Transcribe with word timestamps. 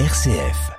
RCF. 0.00 0.72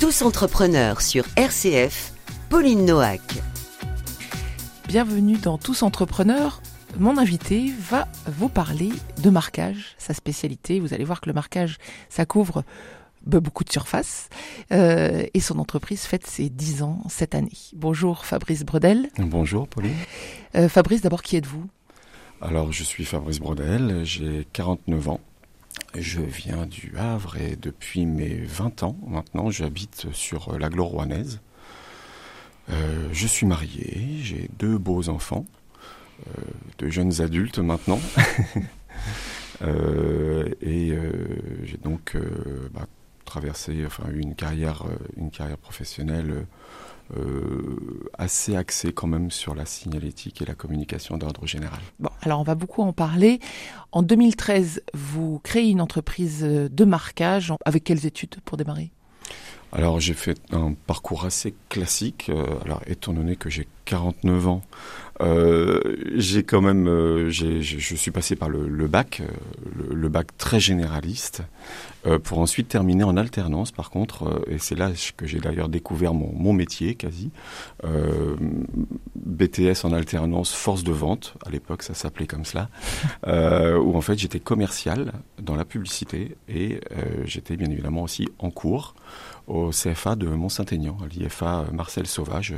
Tous 0.00 0.22
entrepreneurs 0.22 1.02
sur 1.02 1.24
RCF, 1.36 2.14
Pauline 2.48 2.86
Noack. 2.86 3.20
Bienvenue 4.86 5.36
dans 5.36 5.58
Tous 5.58 5.82
entrepreneurs. 5.82 6.62
Mon 6.98 7.18
invité 7.18 7.70
va 7.78 8.08
vous 8.26 8.48
parler 8.48 8.88
de 9.22 9.28
marquage, 9.28 9.94
sa 9.98 10.14
spécialité. 10.14 10.80
Vous 10.80 10.94
allez 10.94 11.04
voir 11.04 11.20
que 11.20 11.28
le 11.28 11.34
marquage, 11.34 11.76
ça 12.08 12.24
couvre 12.24 12.64
beaucoup 13.36 13.64
de 13.64 13.70
surface. 13.70 14.28
Euh, 14.72 15.26
et 15.34 15.40
son 15.40 15.58
entreprise 15.58 16.02
fête 16.02 16.26
ses 16.26 16.48
10 16.48 16.82
ans 16.82 17.02
cette 17.08 17.34
année. 17.34 17.52
Bonjour 17.74 18.24
Fabrice 18.24 18.64
Bredel. 18.64 19.10
Bonjour 19.18 19.68
Pauline. 19.68 19.92
Euh, 20.54 20.68
Fabrice, 20.68 21.02
d'abord, 21.02 21.22
qui 21.22 21.36
êtes-vous? 21.36 21.66
Alors, 22.40 22.72
je 22.72 22.84
suis 22.84 23.04
Fabrice 23.04 23.40
Bredel, 23.40 24.04
j'ai 24.04 24.46
49 24.52 25.08
ans. 25.08 25.20
Je 25.94 26.20
viens 26.20 26.66
du 26.66 26.94
Havre 26.96 27.36
et 27.36 27.56
depuis 27.56 28.06
mes 28.06 28.34
20 28.34 28.82
ans 28.82 28.96
maintenant, 29.06 29.50
j'habite 29.50 30.06
sur 30.12 30.58
la 30.58 30.68
rouennaise. 30.68 31.40
Euh, 32.70 33.08
je 33.12 33.26
suis 33.26 33.46
marié, 33.46 34.18
j'ai 34.22 34.50
deux 34.58 34.78
beaux 34.78 35.08
enfants, 35.08 35.46
euh, 36.26 36.42
de 36.78 36.88
jeunes 36.90 37.20
adultes 37.20 37.58
maintenant. 37.58 38.00
euh, 39.62 40.48
et 40.60 40.92
j'ai 41.64 41.78
donc 41.78 42.16
bah, 42.74 42.86
traversé 43.28 43.84
enfin, 43.86 44.04
une, 44.12 44.34
carrière, 44.34 44.82
euh, 44.86 44.96
une 45.16 45.30
carrière 45.30 45.58
professionnelle 45.58 46.46
euh, 47.16 48.10
assez 48.18 48.56
axée 48.56 48.92
quand 48.92 49.06
même 49.06 49.30
sur 49.30 49.54
la 49.54 49.64
signalétique 49.64 50.42
et 50.42 50.44
la 50.44 50.54
communication 50.54 51.16
d'ordre 51.16 51.46
général. 51.46 51.80
Bon, 52.00 52.10
alors 52.22 52.40
on 52.40 52.44
va 52.44 52.54
beaucoup 52.54 52.82
en 52.82 52.92
parler. 52.92 53.40
En 53.92 54.02
2013, 54.02 54.82
vous 54.94 55.40
créez 55.42 55.70
une 55.70 55.80
entreprise 55.80 56.42
de 56.42 56.84
marquage. 56.84 57.52
Avec 57.64 57.84
quelles 57.84 58.04
études 58.04 58.36
pour 58.44 58.56
démarrer? 58.56 58.90
Alors 59.72 60.00
j'ai 60.00 60.14
fait 60.14 60.40
un 60.52 60.72
parcours 60.72 61.24
assez 61.24 61.54
classique. 61.68 62.30
Euh, 62.30 62.44
alors 62.64 62.80
étant 62.86 63.12
donné 63.12 63.36
que 63.36 63.50
j'ai 63.50 63.68
49 63.88 64.48
ans, 64.48 64.62
euh, 65.20 65.80
j'ai 66.14 66.42
quand 66.42 66.60
même, 66.60 66.86
euh, 66.86 67.30
je 67.30 67.96
suis 67.96 68.10
passé 68.10 68.36
par 68.36 68.50
le, 68.50 68.86
bac, 68.86 69.20
euh, 69.20 69.26
le, 69.90 70.08
bac 70.08 70.28
très 70.36 70.60
généraliste, 70.60 71.42
pour 72.24 72.38
ensuite 72.38 72.68
terminer 72.68 73.04
en 73.04 73.16
alternance. 73.18 73.70
Par 73.70 73.90
contre, 73.90 74.42
et 74.48 74.58
c'est 74.58 74.76
là 74.76 74.92
que 75.16 75.26
j'ai 75.26 75.40
d'ailleurs 75.40 75.68
découvert 75.68 76.14
mon, 76.14 76.32
mon 76.32 76.54
métier 76.54 76.94
quasi, 76.94 77.30
BTS 79.14 79.84
en 79.84 79.92
alternance 79.92 80.54
force 80.54 80.84
de 80.84 80.92
vente. 80.92 81.34
À 81.44 81.50
l'époque, 81.50 81.82
ça 81.82 81.92
s'appelait 81.92 82.26
comme 82.26 82.46
cela, 82.46 82.70
où 83.26 83.94
en 83.94 84.00
fait 84.00 84.18
j'étais 84.18 84.40
commercial 84.40 85.12
dans 85.42 85.56
la 85.56 85.66
publicité 85.66 86.36
et 86.48 86.80
j'étais 87.24 87.56
bien 87.56 87.70
évidemment 87.70 88.04
aussi 88.04 88.26
en 88.38 88.50
cours 88.50 88.94
au 89.46 89.70
CFA 89.70 90.14
de 90.14 90.28
Mont-Saint-Aignan, 90.28 90.96
à 91.04 91.08
l'IFA 91.08 91.66
Marcel 91.72 92.06
Sauvage, 92.06 92.54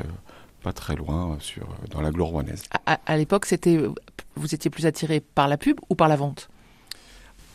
pas 0.62 0.72
très 0.72 0.94
loin, 0.96 1.32
euh, 1.32 1.36
sur, 1.40 1.66
dans 1.90 2.00
la 2.00 2.10
gloire 2.10 2.30
rouennaise. 2.30 2.62
À, 2.86 2.94
à- 2.94 3.00
à 3.06 3.16
l'époque, 3.16 3.46
c'était, 3.46 3.78
vous 4.36 4.54
étiez 4.54 4.70
plus 4.70 4.86
attiré 4.86 5.20
par 5.20 5.48
la 5.48 5.56
pub 5.56 5.80
ou 5.88 5.94
par 5.94 6.08
la 6.08 6.16
vente? 6.16 6.48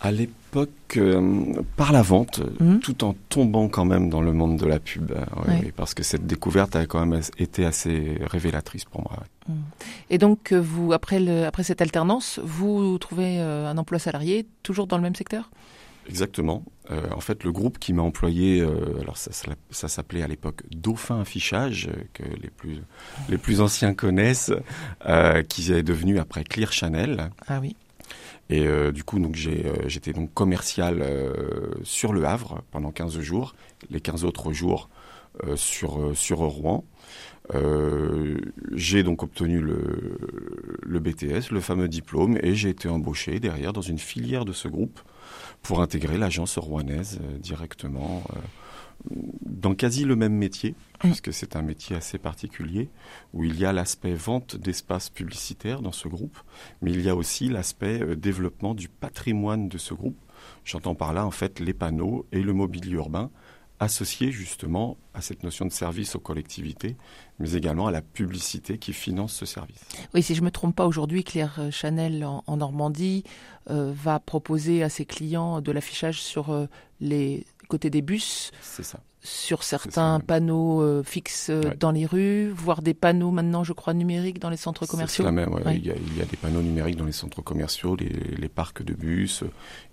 À 0.02 0.12
l'époque, 0.12 0.70
euh, 0.98 1.54
par 1.78 1.92
la 1.94 2.02
vente, 2.02 2.42
Mhm. 2.60 2.80
tout 2.80 3.04
en 3.04 3.16
tombant 3.30 3.70
quand 3.70 3.86
même 3.86 4.10
dans 4.10 4.22
le 4.22 4.34
monde 4.34 4.58
de 4.58 4.66
la 4.66 4.80
pub, 4.80 5.12
euh, 5.12 5.16
ouais, 5.48 5.60
oui, 5.64 5.72
parce 5.76 5.94
que 5.94 6.04
cette 6.04 6.28
découverte 6.28 6.76
a 6.76 6.86
quand 6.86 7.04
même 7.06 7.22
été 7.40 7.66
assez 7.66 8.18
révélatrice 8.22 8.86
pour 8.86 9.02
moi. 9.02 9.14
ouais. 9.48 9.56
Et 10.10 10.18
donc, 10.18 10.52
euh, 10.52 10.60
vous, 10.60 10.92
après, 10.94 11.20
le, 11.20 11.46
après 11.46 11.64
cette 11.64 11.82
alternance, 11.82 12.40
vous 12.44 12.98
trouvez 13.00 13.40
euh, 13.40 13.68
un 13.70 13.78
emploi 13.78 13.98
salarié, 14.00 14.46
toujours 14.64 14.86
dans 14.86 14.98
le 14.98 15.04
même 15.04 15.16
secteur? 15.16 15.50
Exactement. 16.08 16.64
Euh, 16.92 17.10
en 17.12 17.20
fait, 17.20 17.44
le 17.44 17.52
groupe 17.52 17.80
qui 17.80 17.94
m'a 17.94 18.04
employé, 18.04 18.62
euh, 18.62 19.00
alors 19.02 19.18
ça, 19.18 19.32
ça, 19.32 19.52
ça 19.72 19.88
s'appelait 19.88 20.22
à 20.22 20.28
l'époque 20.28 20.62
Dauphin 20.72 21.20
Affichage, 21.22 21.88
euh, 21.88 22.04
que 22.14 22.24
les 22.24 22.50
plus, 22.50 22.82
les 23.30 23.38
plus 23.38 23.62
anciens 23.62 23.94
connaissent, 23.94 24.54
qui 25.50 25.72
est 25.72 25.84
devenu 25.84 26.20
après 26.20 26.44
Clear 26.44 26.72
Channel. 26.72 27.32
Ah 27.48 27.60
oui. 27.62 27.76
Et 28.52 28.68
du 28.92 29.04
coup, 29.04 29.18
donc 29.18 29.36
j'étais 29.36 30.14
donc 30.14 30.32
commercial 30.36 31.04
sur 31.82 32.14
le 32.14 32.26
Havre 32.26 32.62
pendant 32.70 32.92
15 32.92 33.20
jours, 33.20 33.56
les 33.90 34.00
15 34.00 34.24
autres 34.24 34.54
jours 34.54 34.90
sur, 35.56 36.12
sur 36.16 36.38
Rouen. 36.38 36.84
Euh, 37.54 38.38
j'ai 38.74 39.04
donc 39.04 39.24
obtenu 39.24 39.60
le, 39.60 40.18
le 40.82 41.00
BTS, 41.00 41.52
le 41.52 41.60
fameux 41.60 41.88
diplôme, 41.88 42.38
et 42.42 42.56
j'ai 42.56 42.70
été 42.70 42.90
embauché 42.90 43.40
derrière 43.40 43.74
dans 43.74 43.82
une 43.82 44.00
filière 44.00 44.46
de 44.46 44.54
ce 44.54 44.68
groupe 44.68 45.00
pour 45.62 45.82
intégrer 45.82 46.18
l'agence 46.18 46.58
rouennaise 46.58 47.20
euh, 47.22 47.38
directement 47.38 48.24
euh, 48.36 48.40
dans 49.46 49.76
quasi 49.76 50.06
le 50.06 50.16
même 50.16 50.34
métier, 50.34 50.74
puisque 51.00 51.34
c'est 51.34 51.56
un 51.56 51.62
métier 51.62 51.96
assez 51.96 52.18
particulier, 52.18 52.90
où 53.34 53.44
il 53.44 53.60
y 53.60 53.66
a 53.66 53.74
l'aspect 53.74 54.16
vente 54.16 54.56
d'espaces 54.56 55.10
publicitaires 55.10 55.82
dans 55.82 55.92
ce 55.92 56.08
groupe, 56.08 56.38
mais 56.82 56.92
il 56.92 57.02
y 57.02 57.10
a 57.10 57.16
aussi 57.16 57.50
l'aspect 57.50 58.16
développement 58.16 58.74
du 58.74 58.88
patrimoine 58.88 59.68
de 59.68 59.78
ce 59.78 59.94
groupe. 59.94 60.18
J'entends 60.64 60.96
par 60.96 61.14
là 61.14 61.26
en 61.26 61.32
fait 61.32 61.60
les 61.60 61.74
panneaux 61.74 62.26
et 62.32 62.42
le 62.42 62.54
mobilier 62.54 62.94
urbain 62.94 63.30
associés 63.86 64.32
justement 64.32 64.98
à 65.14 65.22
cette 65.22 65.44
notion 65.44 65.66
de 65.66 65.72
service 65.72 66.16
aux 66.16 66.20
collectivités, 66.20 66.96
mais 67.40 67.54
également 67.54 67.88
à 67.88 67.92
la 67.92 68.02
publicité 68.02 68.78
qui 68.78 68.94
finance 68.94 69.34
ce 69.34 69.46
service. 69.46 69.80
Oui, 70.14 70.22
si 70.22 70.36
je 70.36 70.42
me 70.42 70.52
trompe 70.52 70.76
pas, 70.76 70.86
aujourd'hui, 70.86 71.24
Claire 71.24 71.60
Chanel 71.72 72.26
en, 72.26 72.44
en 72.46 72.58
Normandie 72.58 73.24
euh, 73.70 73.94
va 73.96 74.20
proposer 74.20 74.84
à 74.84 74.90
ses 74.90 75.06
clients 75.06 75.62
de 75.62 75.72
l'affichage 75.72 76.22
sur 76.22 76.52
euh, 76.52 76.68
les 77.00 77.46
côtés 77.68 77.90
des 77.90 78.02
bus, 78.02 78.52
C'est 78.62 78.84
ça. 78.84 79.00
Sur 79.26 79.64
certains 79.64 80.20
panneaux 80.22 80.82
euh, 80.82 81.04
fixes 81.04 81.50
euh, 81.50 81.62
Ouais. 81.64 81.76
dans 81.78 81.92
les 81.92 82.06
rues, 82.06 82.50
voire 82.52 82.82
des 82.82 82.94
panneaux 82.94 83.32
maintenant, 83.32 83.64
je 83.66 83.74
crois, 83.74 83.94
numériques 83.94 84.40
dans 84.40 84.50
les 84.50 84.56
centres 84.58 84.86
C'est 84.86 84.92
commerciaux. 84.92 85.24
cela 85.24 85.32
même. 85.34 85.54
ouais. 85.54 85.64
Ouais. 85.66 85.76
Il, 85.78 85.86
y 85.86 85.92
a, 85.92 85.96
il 85.96 86.18
y 86.18 86.22
a 86.22 86.26
des 86.26 86.38
panneaux 86.38 86.62
numériques 86.62 86.96
dans 86.96 87.06
les 87.06 87.12
centres 87.12 87.42
commerciaux, 87.42 87.96
les, 87.98 88.08
les 88.10 88.48
parcs 88.50 88.84
de 88.84 88.94
bus, 88.94 89.44
euh, 89.44 89.50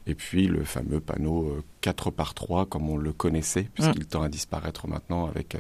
et 0.06 0.14
puis 0.14 0.46
le 0.46 0.62
fameux 0.64 1.00
panneau 1.00 1.48
euh, 1.48 1.62
4 1.80 2.10
par 2.10 2.34
3 2.34 2.66
comme 2.66 2.88
on 2.90 2.96
le 2.96 3.12
connaissait, 3.12 3.68
puisqu'il 3.74 4.06
tend 4.06 4.22
à 4.22 4.28
disparaître 4.28 4.86
maintenant 4.86 5.26
avec 5.26 5.56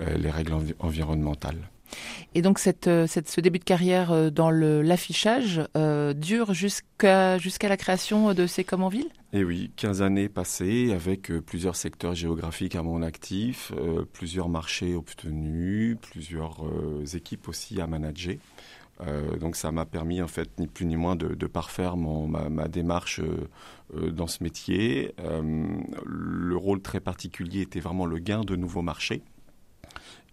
euh, 0.00 0.16
les 0.16 0.30
règles 0.30 0.52
envi- 0.52 0.74
environnementales. 0.80 1.70
Et 2.34 2.42
donc 2.42 2.60
euh, 2.86 3.06
ce 3.06 3.40
début 3.40 3.58
de 3.58 3.64
carrière 3.64 4.10
euh, 4.10 4.30
dans 4.30 4.50
l'affichage 4.50 5.62
euh, 5.76 6.12
dure 6.12 6.52
jusqu'à 6.52 7.38
la 7.38 7.76
création 7.76 8.34
de 8.34 8.46
C'est 8.46 8.64
comme 8.64 8.82
en 8.82 8.88
ville? 8.88 9.08
Et 9.32 9.44
oui, 9.44 9.70
15 9.76 10.02
années 10.02 10.28
passées 10.28 10.92
avec 10.92 11.32
plusieurs 11.40 11.76
secteurs 11.76 12.14
géographiques 12.14 12.76
à 12.76 12.82
mon 12.82 13.02
actif, 13.02 13.72
plusieurs 14.12 14.48
marchés 14.48 14.94
obtenus, 14.94 15.96
plusieurs 16.00 16.64
équipes 17.14 17.48
aussi 17.48 17.80
à 17.80 17.88
manager. 17.88 18.36
Donc 19.40 19.56
ça 19.56 19.72
m'a 19.72 19.86
permis 19.86 20.22
en 20.22 20.28
fait 20.28 20.48
ni 20.60 20.68
plus 20.68 20.86
ni 20.86 20.96
moins 20.96 21.16
de, 21.16 21.46
parfaire 21.48 21.96
ma, 21.96 22.48
ma 22.48 22.68
démarche 22.68 23.20
dans 23.92 24.28
ce 24.28 24.44
métier. 24.44 25.16
Le 26.06 26.56
rôle 26.56 26.80
très 26.80 27.00
particulier 27.00 27.62
était 27.62 27.80
vraiment 27.80 28.06
le 28.06 28.18
gain 28.18 28.42
de 28.42 28.54
nouveaux 28.54 28.82
marchés 28.82 29.24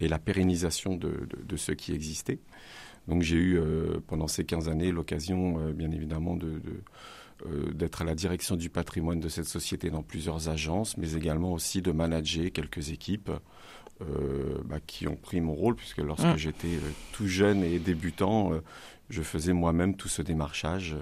et 0.02 0.08
la 0.08 0.20
pérennisation 0.20 0.96
de, 0.96 1.10
de, 1.10 1.44
de 1.44 1.56
ceux 1.56 1.76
qui 1.76 1.94
existaient. 1.94 2.40
Donc 3.08 3.22
j'ai 3.22 3.38
eu 3.38 3.58
euh, 3.58 4.00
pendant 4.08 4.28
ces 4.28 4.44
15 4.46 4.70
années 4.70 4.92
l'occasion 4.92 5.60
euh, 5.60 5.74
bien 5.74 5.92
évidemment 5.92 6.36
de, 6.36 6.60
de 6.60 6.84
euh, 7.48 7.72
d'être 7.74 8.02
à 8.04 8.06
la 8.06 8.14
direction 8.14 8.56
du 8.56 8.70
patrimoine 8.70 9.20
de 9.20 9.30
cette 9.30 9.46
société 9.46 9.90
dans 9.90 10.04
plusieurs 10.04 10.50
agences, 10.50 10.98
mais 10.98 11.14
également 11.14 11.54
aussi 11.54 11.82
de 11.82 11.92
manager 11.92 12.52
quelques 12.52 12.90
équipes 12.92 13.32
bah, 14.66 14.80
qui 14.88 15.08
ont 15.08 15.16
pris 15.16 15.42
mon 15.42 15.54
rôle, 15.54 15.76
puisque 15.76 16.00
lorsque 16.00 16.26
Mm. 16.26 16.38
j'étais 16.38 16.80
tout 17.12 17.28
jeune 17.28 17.64
et 17.64 17.78
débutant, 17.78 18.52
je 19.12 19.22
faisais 19.22 19.54
moi-même 19.54 19.96
tout 19.96 20.08
ce 20.08 20.24
démarchage 20.24 20.96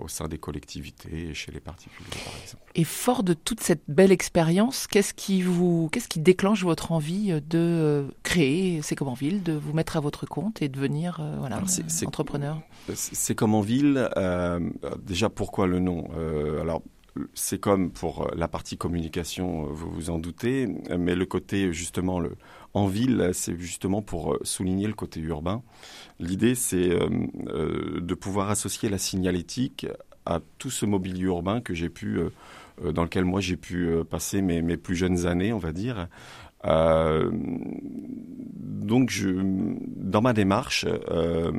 au 0.00 0.08
sein 0.08 0.28
des 0.28 0.38
collectivités 0.38 1.30
et 1.30 1.34
chez 1.34 1.50
les 1.52 1.60
particuliers, 1.60 2.08
par 2.24 2.32
exemple. 2.42 2.62
Et 2.74 2.84
fort 2.84 3.22
de 3.22 3.34
toute 3.34 3.60
cette 3.60 3.82
belle 3.88 4.12
expérience, 4.12 4.86
qu'est-ce 4.86 5.12
qui 5.12 5.42
vous, 5.42 5.88
qu'est-ce 5.92 6.08
qui 6.08 6.20
déclenche 6.20 6.62
votre 6.62 6.92
envie 6.92 7.32
de 7.32 7.58
euh, 7.58 8.08
créer 8.22 8.80
C'est 8.82 8.94
comme 8.96 9.08
en 9.08 9.14
ville, 9.14 9.42
de 9.42 9.52
vous 9.52 9.72
mettre 9.72 9.96
à 9.96 10.00
votre 10.00 10.24
compte 10.26 10.62
et 10.62 10.68
devenir 10.68 11.18
euh, 11.20 11.36
voilà 11.38 11.60
c'est- 11.66 11.82
euh, 12.04 12.06
entrepreneur? 12.06 12.60
C'est 12.94 13.14
c'est 13.14 13.34
comme 13.34 13.54
en 13.54 13.60
ville. 13.60 14.08
euh, 14.16 14.60
déjà, 15.02 15.28
pourquoi 15.28 15.66
le 15.66 15.78
nom? 15.80 16.08
Euh, 16.16 16.60
Alors, 16.60 16.82
c'est 17.34 17.60
comme 17.60 17.90
pour 17.90 18.30
la 18.36 18.48
partie 18.48 18.76
communication, 18.76 19.64
euh, 19.64 19.68
vous 19.72 19.90
vous 19.90 20.10
en 20.10 20.18
doutez, 20.18 20.68
mais 20.98 21.14
le 21.14 21.26
côté 21.26 21.72
justement 21.72 22.20
le, 22.20 22.36
en 22.74 22.86
ville, 22.86 23.30
c'est 23.32 23.58
justement 23.58 24.02
pour 24.02 24.34
euh, 24.34 24.38
souligner 24.42 24.86
le 24.86 24.94
côté 24.94 25.20
urbain. 25.20 25.62
L'idée, 26.18 26.54
c'est 26.54 26.90
euh, 26.90 27.08
euh, 27.48 28.00
de 28.00 28.14
pouvoir 28.14 28.50
associer 28.50 28.88
la 28.88 28.98
signalétique 28.98 29.86
à 30.26 30.40
tout 30.58 30.70
ce 30.70 30.86
mobilier 30.86 31.22
urbain 31.22 31.60
que 31.60 31.74
j'ai 31.74 31.88
pu, 31.88 32.18
euh, 32.18 32.30
euh, 32.84 32.92
dans 32.92 33.02
lequel 33.02 33.24
moi 33.24 33.40
j'ai 33.40 33.56
pu 33.56 33.88
euh, 33.88 34.04
passer 34.04 34.42
mes, 34.42 34.76
plus 34.76 34.94
jeunes 34.94 35.26
années, 35.26 35.52
on 35.52 35.58
va 35.58 35.72
dire. 35.72 36.08
Euh, 36.66 37.30
donc, 37.32 39.12
dans 39.96 40.20
ma 40.20 40.32
démarche, 40.32 40.86
euh, 41.08 41.50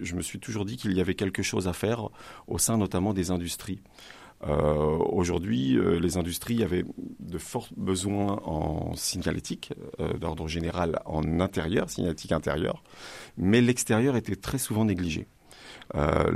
je 0.00 0.14
me 0.14 0.20
suis 0.20 0.40
toujours 0.40 0.64
dit 0.64 0.76
qu'il 0.76 0.92
y 0.92 1.00
avait 1.00 1.14
quelque 1.14 1.42
chose 1.42 1.68
à 1.68 1.72
faire 1.72 2.08
au 2.48 2.58
sein 2.58 2.76
notamment 2.76 3.14
des 3.14 3.30
industries. 3.30 3.80
Euh, 4.48 4.98
Aujourd'hui, 5.12 5.76
euh, 5.76 5.98
les 6.00 6.16
industries 6.16 6.62
avaient 6.62 6.84
de 7.20 7.38
forts 7.38 7.68
besoins 7.76 8.40
en 8.44 8.94
signalétique, 8.96 9.72
euh, 10.00 10.14
d'ordre 10.14 10.48
général 10.48 11.00
en 11.06 11.40
intérieur, 11.40 11.90
signalétique 11.90 12.32
intérieure, 12.32 12.82
mais 13.36 13.60
l'extérieur 13.60 14.16
était 14.16 14.36
très 14.36 14.58
souvent 14.58 14.84
négligé. 14.84 15.26
Euh, 15.94 16.30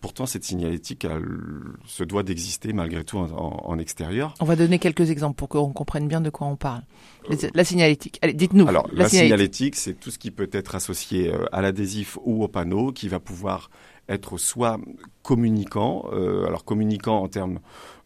pourtant, 0.00 0.26
cette 0.26 0.44
signalétique 0.44 1.04
elle, 1.04 1.24
se 1.86 2.04
doit 2.04 2.22
d'exister 2.22 2.72
malgré 2.72 3.04
tout 3.04 3.18
en, 3.18 3.30
en, 3.30 3.78
extérieur. 3.78 4.34
On 4.40 4.44
va 4.44 4.56
donner 4.56 4.78
quelques 4.78 5.10
exemples 5.10 5.36
pour 5.36 5.48
qu'on 5.48 5.72
comprenne 5.72 6.06
bien 6.06 6.20
de 6.20 6.30
quoi 6.30 6.46
on 6.46 6.56
parle. 6.56 6.82
La 7.54 7.64
signalétique, 7.64 8.18
allez, 8.22 8.34
dites-nous. 8.34 8.68
Alors, 8.68 8.88
la, 8.92 9.04
la 9.04 9.08
signalétique, 9.08 9.76
c'est 9.76 9.94
tout 9.94 10.10
ce 10.10 10.18
qui 10.18 10.30
peut 10.30 10.50
être 10.52 10.74
associé 10.74 11.32
euh, 11.32 11.44
à 11.52 11.60
l'adhésif 11.60 12.18
ou 12.24 12.44
au 12.44 12.48
panneau, 12.48 12.92
qui 12.92 13.08
va 13.08 13.20
pouvoir 13.20 13.70
être 14.10 14.36
soit 14.38 14.78
communicant, 15.22 16.06
euh, 16.12 16.46
alors 16.46 16.64
communicant 16.64 17.22
en 17.22 17.28
termes 17.28 17.60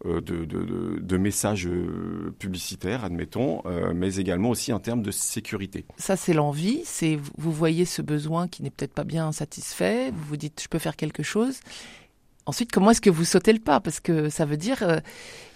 euh, 0.07 0.21
de, 0.21 0.45
de, 0.45 1.01
de, 1.01 1.17
messages 1.17 1.67
euh, 1.67 2.35
publicitaires, 2.39 3.05
admettons, 3.05 3.63
euh, 3.67 3.93
mais 3.95 4.17
également 4.17 4.51
aussi 4.51 4.73
en 4.73 4.81
termes 4.81 5.03
de 5.03 5.11
sécurité. 5.11 5.87
Ça, 5.97 6.17
c'est 6.17 6.35
l'envie. 6.35 6.83
C'est 6.85 7.19
vous 7.39 7.53
voyez 7.53 7.85
ce 7.87 8.03
besoin 8.03 8.47
qui 8.47 8.63
n'est 8.63 8.71
peut-être 8.71 8.95
pas 8.95 9.05
bien 9.05 9.33
satisfait. 9.33 10.11
Vous 10.11 10.25
vous 10.25 10.37
dites, 10.37 10.61
je 10.63 10.69
peux 10.69 10.79
faire 10.79 10.97
quelque 10.97 11.23
chose. 11.23 11.61
Ensuite, 12.47 12.71
comment 12.71 12.91
est-ce 12.91 13.01
que 13.01 13.11
vous 13.11 13.25
sautez 13.25 13.53
le 13.53 13.59
pas? 13.59 13.81
Parce 13.81 14.01
que 14.01 14.29
ça 14.29 14.45
veut 14.45 14.59
dire, 14.59 14.83
euh, 14.83 15.01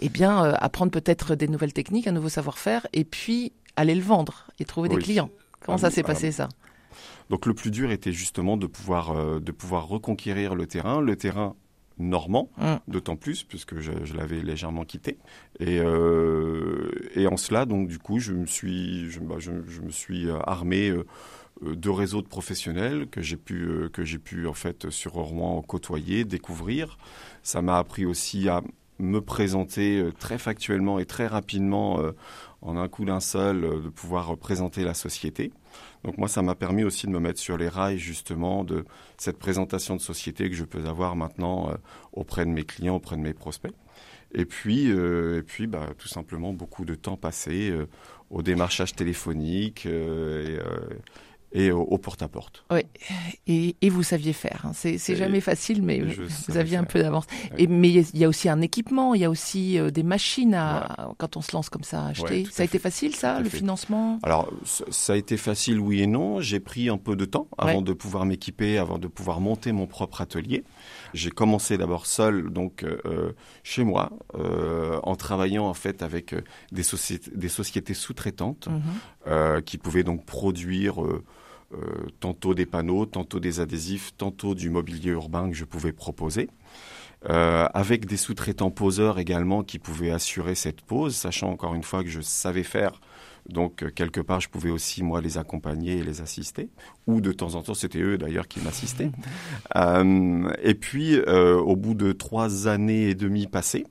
eh 0.01 0.09
bien, 0.09 0.45
euh, 0.45 0.55
apprendre 0.59 0.91
peut-être 0.91 1.35
des 1.35 1.49
nouvelles 1.49 1.75
techniques, 1.75 2.07
un 2.07 2.13
nouveau 2.13 2.31
savoir-faire, 2.31 2.87
et 2.95 3.05
puis 3.05 3.53
aller 3.77 3.95
le 3.95 4.01
vendre 4.03 4.47
et 4.59 4.65
trouver 4.65 4.89
oui. 4.89 4.97
des 4.97 5.03
clients. 5.03 5.31
Comment 5.61 5.77
ah, 5.77 5.81
ça 5.83 5.91
s'est 5.91 6.03
passé 6.03 6.33
ça? 6.33 6.49
Donc 7.31 7.47
le 7.47 7.55
plus 7.55 7.71
dur 7.71 7.91
était 7.91 8.13
justement 8.13 8.57
de 8.57 8.67
pouvoir, 8.67 9.11
euh, 9.11 9.41
de 9.41 9.53
pouvoir 9.53 9.89
reconquérir 9.89 10.55
le 10.55 10.67
terrain, 10.67 11.01
le 11.01 11.17
terrain 11.17 11.55
normand, 11.99 12.51
mmh. 12.59 12.75
d'autant 12.87 13.17
plus 13.17 13.43
puisque 13.43 13.79
je, 13.79 13.91
je 14.05 14.15
l'avais 14.15 14.41
légèrement 14.41 14.85
quitté. 14.85 15.19
Et, 15.59 15.81
euh, 15.81 16.91
et 17.15 17.27
en 17.27 17.37
cela, 17.37 17.67
donc 17.67 17.89
du 17.89 17.99
coup, 17.99 18.21
je 18.21 18.33
me 18.33 18.47
suis, 18.47 19.11
je, 19.11 19.21
bah, 19.21 19.37
je, 19.39 19.51
je 19.67 19.81
me 19.81 19.91
suis 19.91 20.29
armé 20.47 20.93
euh, 21.63 21.75
de 21.75 21.91
réseaux 21.91 22.23
de 22.23 22.29
professionnels 22.29 23.09
que 23.09 23.21
j'ai 23.21 23.37
pu, 23.37 23.67
euh, 23.67 23.89
que 23.89 24.05
j'ai 24.05 24.19
pu 24.19 24.47
en 24.47 24.53
fait 24.53 24.91
sur 24.91 25.13
Rouen 25.13 25.63
côtoyer, 25.63 26.25
découvrir. 26.25 26.99
Ça 27.43 27.63
m'a 27.63 27.79
appris 27.79 28.07
aussi 28.07 28.49
à 28.49 28.63
me 28.99 29.21
présenter 29.21 29.99
euh, 29.99 30.13
très 30.13 30.39
factuellement 30.39 30.99
et 30.99 31.07
très 31.07 31.27
rapidement 31.27 32.01
euh, 32.01 32.13
en 32.63 32.77
un 32.77 32.89
coup 32.89 33.05
d'un 33.05 33.21
seul, 33.21 33.61
de 33.61 33.89
pouvoir 33.89 34.37
présenter 34.37 34.85
la 34.85 34.95
société. 34.95 35.53
Donc 36.05 36.19
moi, 36.19 36.29
ça 36.29 36.43
m'a 36.43 36.55
permis 36.55 36.85
aussi 36.85 37.07
de 37.07 37.13
me 37.13 37.21
mettre 37.21 37.41
sur 37.41 37.57
les 37.57 37.69
rails 37.69 37.99
justement 37.99 38.65
de 38.65 38.85
cette 39.17 39.39
présentation 39.39 39.97
de 39.97 40.01
société 40.01 40.49
que 40.49 40.57
je 40.57 40.65
peux 40.65 40.85
avoir 40.87 41.17
maintenant 41.17 41.71
euh, 41.71 41.75
auprès 42.13 42.45
de 42.45 42.51
mes 42.51 42.65
clients, 42.65 42.97
auprès 42.97 43.17
de 43.17 43.23
mes 43.23 43.35
prospects. 43.35 43.75
Et 44.33 44.45
puis, 44.45 44.91
euh, 44.91 45.39
et 45.39 45.43
puis 45.43 45.67
bah, 45.67 45.89
tout 45.97 46.09
simplement 46.09 46.53
beaucoup 46.53 46.85
de 46.85 46.95
temps 46.95 47.17
passé 47.17 47.71
euh, 47.71 47.87
au 48.31 48.43
démarchage 48.43 48.95
téléphonique 48.95 49.89
et 51.53 51.71
au, 51.73 51.81
au 51.83 51.99
porte-à-porte. 51.99 52.65
Oui, 52.71 52.81
et, 53.47 53.77
et, 53.81 53.91
vous 53.91 54.03
saviez 54.03 54.33
faire. 54.33 54.65
Hein. 54.65 54.73
C'est 54.75 55.17
jamais 55.17 55.41
facile, 55.41 55.83
mais 55.83 56.01
vous, 56.01 56.57
aviez 56.57 56.73
faire. 56.73 56.81
un 56.81 56.85
peu 56.85 57.01
d'avance. 57.01 57.27
Oui. 57.59 57.67
Mais 57.69 57.91
il 57.91 58.19
y 58.19 58.25
a 58.25 58.29
aussi 58.29 58.49
un 58.49 58.61
équipement, 58.61 59.15
il 59.15 59.21
y 59.21 59.25
a 59.25 59.31
aussi 59.31 59.79
euh, 59.79 59.91
des 59.91 60.03
machines 60.03 60.55
à, 60.55 60.95
voilà. 60.97 61.15
quand 61.19 61.37
on 61.37 61.41
se 61.41 61.53
lance 61.53 61.71
comme 61.71 61.85
ça 61.85 62.03
à 62.05 62.09
acheter. 62.09 62.43
Ouais, 62.43 62.47
ça 62.51 62.63
a 62.63 62.67
été 62.67 62.79
facile, 62.79 63.15
ça, 63.15 63.41
le 63.41 63.49
financement? 63.49 64.19
Alors, 64.23 64.53
ça 64.65 65.13
a 65.15 65.17
été 65.17 65.37
facile, 65.37 65.81
oui 65.81 66.03
et 66.03 66.07
non. 66.07 66.41
J'ai 66.41 66.61
pris 66.61 66.89
un 66.89 66.99
peu 66.99 67.17
de 67.17 67.25
temps 67.25 67.49
avant 67.57 67.79
ouais. 67.79 67.83
de 67.83 67.93
pouvoir 67.93 68.25
m'équiper, 68.27 68.79
avant 68.79 68.99
de 68.99 69.09
pouvoir 69.09 69.41
monter 69.41 69.73
mon 69.73 69.87
propre 69.87 70.21
atelier. 70.21 70.65
J'ai 71.15 71.31
commencé 71.31 71.79
d'abord 71.79 72.07
seul, 72.07 72.51
donc 72.51 72.85
euh, 72.85 73.33
chez 73.63 73.85
moi, 73.85 74.11
euh, 74.35 75.01
en 75.03 75.17
travaillant 75.17 75.67
en 75.67 75.75
fait 75.75 76.03
avec 76.03 76.33
euh, 76.33 76.43
des 76.73 76.83
sociétés, 76.83 77.31
des 77.35 77.49
sociétés 77.49 77.95
sous-traitantes 77.95 78.69
mm 78.69 78.81
-hmm. 79.27 79.63
qui 79.63 79.79
pouvaient 79.79 80.05
donc 80.05 80.25
produire 80.25 81.03
euh, 81.03 81.23
tantôt 82.21 82.55
des 82.55 82.67
panneaux, 82.67 83.05
tantôt 83.05 83.41
des 83.41 83.61
adhésifs, 83.61 84.15
tantôt 84.17 84.55
du 84.55 84.71
mobilier 84.71 85.11
urbain 85.11 85.51
que 85.51 85.55
je 85.57 85.65
pouvais 85.65 85.93
proposer. 85.93 86.49
Euh, 87.29 87.67
avec 87.75 88.07
des 88.07 88.17
sous-traitants 88.17 88.71
poseurs 88.71 89.19
également 89.19 89.65
qui 89.65 89.81
pouvaient 89.81 90.13
assurer 90.13 90.55
cette 90.55 90.83
pose, 90.83 91.17
sachant 91.17 91.51
encore 91.51 91.75
une 91.75 91.83
fois 91.83 92.05
que 92.05 92.09
je 92.09 92.21
savais 92.21 92.63
faire. 92.63 93.01
Donc 93.49 93.83
euh, 93.83 93.91
quelque 93.91 94.21
part, 94.21 94.41
je 94.41 94.49
pouvais 94.49 94.71
aussi 94.71 95.03
moi 95.03 95.21
les 95.21 95.37
accompagner 95.37 95.99
et 95.99 96.05
les 96.05 96.21
assister, 96.21 96.71
ou 97.09 97.21
de 97.21 97.33
temps 97.33 97.57
en 97.57 97.63
temps, 97.63 97.75
c'était 97.75 98.01
eux 98.01 98.19
d'ailleurs 98.19 98.47
qui 98.47 98.61
m'assistaient. 98.61 99.11
euh, 99.77 100.49
et 100.63 100.75
puis, 100.75 101.17
euh, 101.17 101.57
au 101.57 101.75
bout 101.75 101.95
de 101.95 102.13
trois 102.13 102.69
années 102.69 103.09
et 103.09 103.15
demie 103.17 103.49
passées, 103.49 103.87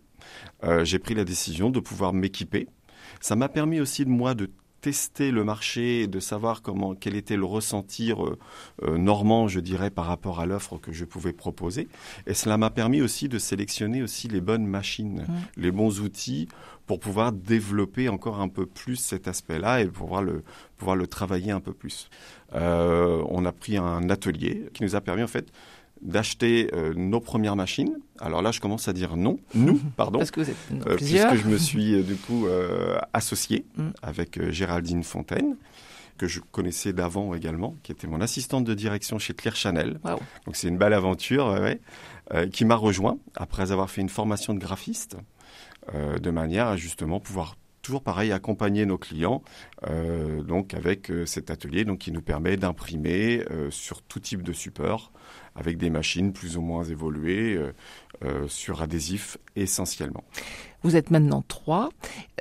euh, 0.63 0.85
j'ai 0.85 1.00
pris 1.00 1.13
la 1.13 1.25
décision 1.25 1.69
de 1.69 1.81
pouvoir 1.81 2.13
m'équiper. 2.13 2.69
Ça 3.19 3.35
m'a 3.35 3.50
permis 3.50 3.81
aussi 3.81 4.06
de 4.06 4.09
moi 4.09 4.35
de 4.35 4.50
tester 4.87 5.31
le 5.31 5.43
marché 5.43 6.03
et 6.03 6.07
de 6.07 6.21
savoir 6.21 6.61
comment 6.61 6.95
quel 6.95 7.17
était 7.17 7.35
le 7.35 7.43
ressentir 7.43 8.25
euh, 8.25 8.39
euh, 8.83 8.97
normand, 8.97 9.49
je 9.49 9.59
dirais, 9.59 9.89
par 9.89 10.05
rapport 10.05 10.39
à 10.39 10.45
l'offre 10.45 10.77
que 10.77 10.93
je 10.93 11.03
pouvais 11.03 11.33
proposer. 11.33 11.89
Et 12.25 12.33
cela 12.33 12.57
m'a 12.57 12.69
permis 12.69 13.01
aussi 13.01 13.27
de 13.27 13.37
sélectionner 13.37 14.01
aussi 14.01 14.29
les 14.29 14.39
bonnes 14.39 14.65
machines, 14.65 15.25
mmh. 15.27 15.61
les 15.61 15.71
bons 15.71 15.99
outils 15.99 16.47
pour 16.85 17.01
pouvoir 17.01 17.33
développer 17.33 18.07
encore 18.07 18.39
un 18.39 18.47
peu 18.47 18.65
plus 18.65 18.95
cet 18.95 19.27
aspect-là 19.27 19.81
et 19.81 19.87
pouvoir 19.87 20.21
le 20.21 20.41
pouvoir 20.77 20.95
le 20.95 21.05
travailler 21.05 21.51
un 21.51 21.59
peu 21.59 21.73
plus. 21.73 22.09
Euh, 22.53 23.21
on 23.27 23.43
a 23.43 23.51
pris 23.51 23.75
un 23.75 24.09
atelier 24.09 24.69
qui 24.73 24.83
nous 24.83 24.95
a 24.95 25.01
permis 25.01 25.23
en 25.23 25.27
fait 25.27 25.51
d'acheter 26.01 26.69
euh, 26.73 26.94
nos 26.95 27.19
premières 27.19 27.55
machines. 27.55 27.97
Alors 28.19 28.41
là, 28.41 28.51
je 28.51 28.59
commence 28.59 28.88
à 28.88 28.94
dire 28.94 29.15
non, 29.17 29.39
nous, 29.53 29.79
pardon, 29.97 30.19
Parce 30.19 30.31
que 30.31 30.41
vous 30.41 30.49
êtes 30.49 30.88
euh, 30.88 30.95
puisque 30.95 31.35
je 31.35 31.47
me 31.47 31.57
suis 31.57 31.95
euh, 31.95 32.03
du 32.03 32.15
coup 32.15 32.47
associé 33.13 33.65
mm. 33.75 33.89
avec 34.01 34.51
Géraldine 34.51 35.03
Fontaine 35.03 35.55
que 36.17 36.27
je 36.27 36.39
connaissais 36.51 36.94
d'avant 36.94 37.35
également, 37.35 37.75
qui 37.83 37.91
était 37.91 38.07
mon 38.07 38.21
assistante 38.21 38.63
de 38.63 38.73
direction 38.73 39.19
chez 39.19 39.35
Claire 39.35 39.55
Chanel. 39.55 39.99
Wow. 40.03 40.19
Donc 40.47 40.55
c'est 40.55 40.67
une 40.67 40.79
belle 40.79 40.94
aventure, 40.94 41.49
ouais, 41.61 41.79
qui 42.51 42.65
m'a 42.65 42.75
rejoint 42.75 43.19
après 43.35 43.71
avoir 43.71 43.91
fait 43.91 44.01
une 44.01 44.09
formation 44.09 44.55
de 44.55 44.59
graphiste, 44.59 45.15
de 45.94 46.31
manière 46.31 46.65
à 46.65 46.75
justement 46.75 47.19
pouvoir 47.19 47.55
toujours 47.87 48.03
pareil 48.03 48.33
accompagner 48.33 48.85
nos 48.85 48.97
clients 48.97 49.41
euh, 49.87 50.43
donc 50.43 50.73
avec 50.73 51.09
euh, 51.09 51.25
cet 51.25 51.49
atelier 51.49 51.85
donc 51.85 51.99
qui 51.99 52.11
nous 52.11 52.21
permet 52.21 52.57
d'imprimer 52.57 53.45
euh, 53.49 53.71
sur 53.71 54.01
tout 54.01 54.19
type 54.19 54.44
de 54.44 54.51
support 54.51 55.13
avec 55.56 55.77
des 55.77 55.89
machines 55.89 56.33
plus 56.33 56.57
ou 56.57 56.61
moins 56.61 56.83
évoluées 56.83 57.59
sur 58.47 58.83
adhésif 58.83 59.37
essentiellement. 59.56 60.23
Vous 60.83 60.95
êtes 60.95 61.09
maintenant 61.09 61.44
trois. 61.47 61.89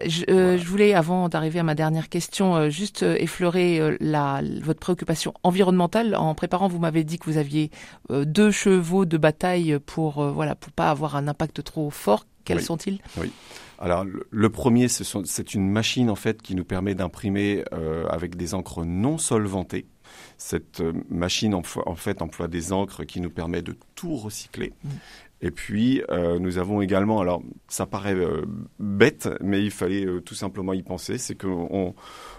Je, 0.05 0.25
euh, 0.25 0.35
voilà. 0.35 0.57
je 0.59 0.67
voulais, 0.67 0.95
avant 0.95 1.31
d'arriver 1.31 1.59
à 1.61 1.63
ma 1.63 1.75
dernière 1.75 2.11
question, 2.11 2.69
juste 2.69 3.03
effleurer 3.03 3.97
la, 4.01 4.43
votre 4.63 4.81
préoccupation 4.81 5.33
environnementale. 5.45 6.15
En 6.15 6.35
préparant, 6.35 6.69
vous 6.69 6.79
m'avez 6.79 7.05
dit 7.05 7.19
que 7.19 7.25
vous 7.25 7.39
aviez 7.39 7.71
deux 8.11 8.51
chevaux 8.51 9.07
de 9.07 9.17
bataille 9.17 9.79
pour 9.87 10.23
voilà 10.29 10.55
pour 10.55 10.73
pas 10.73 10.91
avoir 10.91 11.17
un 11.17 11.27
impact 11.27 11.65
trop 11.65 11.89
fort. 11.89 12.27
Quels 12.47 12.59
oui. 12.59 12.65
sont-ils? 12.65 12.99
Oui. 13.19 13.31
Alors 13.79 14.07
le, 14.31 14.49
premier, 14.49 14.89
c'est 14.89 15.55
une 15.55 15.71
machine 15.71 16.09
en 16.09 16.15
fait 16.15 16.41
qui 16.41 16.55
nous 16.55 16.65
permet 16.65 16.95
d'imprimer 16.95 17.63
euh, 17.75 18.07
avec 18.07 18.35
des 18.37 18.55
encres 18.55 18.87
non 18.87 19.19
solvantées. 19.19 19.85
Cette 20.39 20.81
euh, 20.81 20.95
machine 21.11 21.55
en, 21.55 21.63
en, 21.85 21.95
fait 21.95 22.23
emploie 22.23 22.49
des 22.49 22.73
encres 22.73 23.05
qui 23.05 23.21
nous 23.21 23.29
permet 23.29 23.61
de 23.61 23.77
tout 23.95 24.17
recycler. 24.17 24.73
Mmh. 24.83 24.89
Et 25.43 25.51
puis, 25.51 26.03
euh, 26.11 26.39
nous 26.39 26.57
avons 26.57 26.81
également, 26.81 27.21
alors 27.21 27.43
ça 27.69 27.85
paraît 27.85 28.15
euh, 28.15 28.47
bête, 28.79 29.29
mais 29.43 29.63
il 29.63 29.71
fallait 29.71 30.07
euh, 30.07 30.21
tout 30.21 30.35
simplement 30.35 30.73
y 30.73 30.83
penser, 30.83 31.19
c'est 31.19 31.35
qu'on 31.35 31.95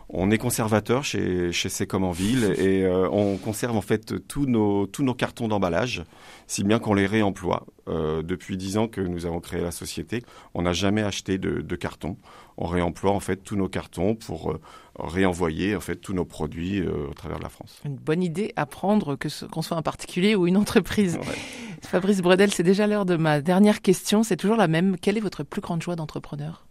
on 0.09 0.31
est 0.31 0.37
conservateur 0.39 1.03
chez, 1.03 1.51
chez 1.51 1.69
Secom 1.69 2.03
en 2.03 2.11
ville 2.11 2.43
et 2.57 2.87
on 3.11 3.37
conserve 3.37 3.75
en 3.75 3.81
fait 3.81 4.27
tous 4.27 4.45
nos, 4.45 4.87
tous 4.87 5.03
nos 5.03 5.13
cartons 5.13 5.47
d'emballage, 5.47 6.03
si 6.47 6.63
bien 6.63 6.79
qu'on 6.79 6.95
les 6.95 7.05
réemploie. 7.05 7.67
Euh, 7.87 8.21
depuis 8.21 8.57
dix 8.57 8.77
ans 8.77 8.87
que 8.87 9.01
nous 9.01 9.25
avons 9.25 9.39
créé 9.39 9.61
la 9.61 9.71
société, 9.71 10.23
on 10.53 10.63
n'a 10.63 10.73
jamais 10.73 11.03
acheté 11.03 11.37
de, 11.37 11.61
de 11.61 11.75
carton. 11.75 12.17
On 12.57 12.65
réemploie 12.65 13.11
en 13.11 13.19
fait 13.19 13.37
tous 13.37 13.55
nos 13.55 13.69
cartons 13.69 14.15
pour 14.15 14.51
euh, 14.51 14.59
réenvoyer 14.99 15.75
en 15.75 15.79
fait 15.79 15.95
tous 15.95 16.13
nos 16.13 16.25
produits 16.25 16.81
euh, 16.81 17.07
au 17.09 17.13
travers 17.13 17.37
de 17.37 17.43
la 17.43 17.49
France. 17.49 17.79
Une 17.85 17.95
bonne 17.95 18.23
idée 18.23 18.51
à 18.55 18.65
prendre 18.65 19.15
que 19.15 19.29
ce, 19.29 19.45
qu'on 19.45 19.61
soit 19.61 19.77
un 19.77 19.81
particulier 19.81 20.35
ou 20.35 20.47
une 20.47 20.57
entreprise. 20.57 21.17
Ouais. 21.17 21.35
Fabrice 21.81 22.21
Bredel, 22.21 22.51
c'est 22.51 22.63
déjà 22.63 22.87
l'heure 22.87 23.05
de 23.05 23.15
ma 23.15 23.41
dernière 23.41 23.81
question. 23.81 24.23
C'est 24.23 24.37
toujours 24.37 24.57
la 24.57 24.67
même. 24.67 24.97
Quelle 24.97 25.17
est 25.17 25.21
votre 25.21 25.43
plus 25.43 25.61
grande 25.61 25.81
joie 25.81 25.95
d'entrepreneur? 25.95 26.65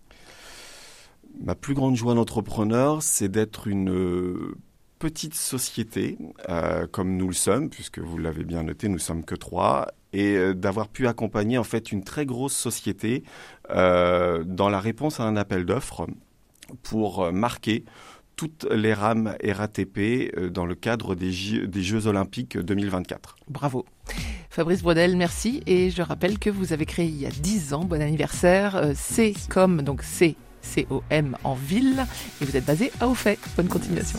Ma 1.40 1.54
plus 1.54 1.74
grande 1.74 1.96
joie 1.96 2.14
d'entrepreneur, 2.14 3.02
c'est 3.02 3.28
d'être 3.28 3.68
une 3.68 3.90
euh, 3.90 4.56
petite 4.98 5.34
société, 5.34 6.18
euh, 6.48 6.86
comme 6.86 7.16
nous 7.16 7.28
le 7.28 7.34
sommes, 7.34 7.68
puisque 7.68 7.98
vous 7.98 8.18
l'avez 8.18 8.44
bien 8.44 8.62
noté, 8.62 8.88
nous 8.88 8.98
sommes 8.98 9.24
que 9.24 9.34
trois, 9.34 9.88
et 10.12 10.36
euh, 10.36 10.54
d'avoir 10.54 10.88
pu 10.88 11.06
accompagner 11.06 11.58
en 11.58 11.64
fait 11.64 11.92
une 11.92 12.02
très 12.02 12.26
grosse 12.26 12.56
société 12.56 13.22
euh, 13.70 14.44
dans 14.44 14.68
la 14.68 14.80
réponse 14.80 15.20
à 15.20 15.24
un 15.24 15.36
appel 15.36 15.64
d'offres 15.64 16.06
pour 16.82 17.32
marquer 17.32 17.84
toutes 18.34 18.66
les 18.70 18.92
rames 18.92 19.34
RATP 19.42 20.50
dans 20.50 20.66
le 20.66 20.74
cadre 20.74 21.14
des, 21.14 21.32
Jeux 21.32 22.06
Olympiques 22.06 22.58
2024. 22.58 23.36
Bravo. 23.48 23.86
Fabrice 24.50 24.82
Brodel, 24.82 25.16
merci. 25.16 25.62
Et 25.66 25.90
je 25.90 26.02
rappelle 26.02 26.38
que 26.38 26.50
vous 26.50 26.72
avez 26.72 26.84
créé 26.84 27.06
il 27.06 27.18
y 27.18 27.26
a 27.26 27.30
10 27.30 27.72
ans, 27.72 27.84
bon 27.84 28.02
anniversaire, 28.02 28.92
C'est 28.94 29.32
comme, 29.48 29.80
donc 29.80 30.02
C, 30.02 30.36
C-O-M 30.60 31.36
en 31.44 31.54
ville, 31.54 32.04
et 32.42 32.44
vous 32.44 32.56
êtes 32.56 32.66
basé 32.66 32.90
à 33.00 33.08
Aufay. 33.08 33.38
Bonne 33.56 33.68
continuation. 33.68 34.18